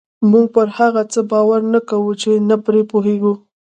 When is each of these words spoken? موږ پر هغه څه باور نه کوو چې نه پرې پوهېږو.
موږ 0.31 0.45
پر 0.55 0.67
هغه 0.77 1.01
څه 1.13 1.19
باور 1.31 1.61
نه 1.73 1.79
کوو 1.89 2.11
چې 2.21 2.29
نه 2.49 2.55
پرې 2.65 2.81
پوهېږو. 2.91 3.33